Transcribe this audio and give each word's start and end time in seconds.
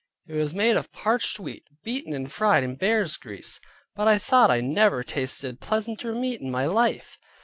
It 0.25 0.33
was 0.33 0.55
made 0.55 0.77
of 0.77 0.91
parched 0.91 1.39
wheat, 1.39 1.65
beaten, 1.83 2.11
and 2.11 2.31
fried 2.33 2.63
in 2.63 2.73
bear's 2.73 3.17
grease, 3.17 3.59
but 3.95 4.07
I 4.07 4.17
thought 4.17 4.49
I 4.49 4.59
never 4.59 5.03
tasted 5.03 5.59
pleasanter 5.59 6.15
meat 6.15 6.41
in 6.41 6.49
my 6.49 6.65
life. 6.65 7.19